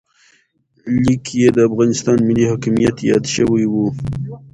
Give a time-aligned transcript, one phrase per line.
[1.03, 3.73] لیک کې د افغانستان ملي حاکمیت یاد شوی و.